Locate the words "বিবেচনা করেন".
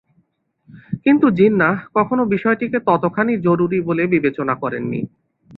4.07-4.83